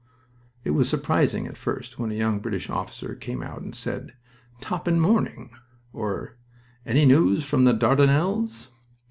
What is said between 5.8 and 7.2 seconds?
or, "Any